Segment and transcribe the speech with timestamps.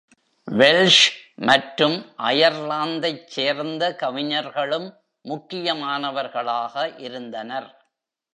[0.47, 1.05] Welsh
[1.41, 1.97] மற்றும்
[2.23, 4.89] ஐயர்லாந்தைச் சேர்ந்த கவிஞர்களும்
[5.25, 6.75] முக்கியமானவர்களாக
[6.99, 7.69] இருந்தனர்.